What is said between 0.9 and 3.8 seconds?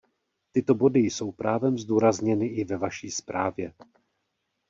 jsou právem zdůrazněny i ve vaší zprávě.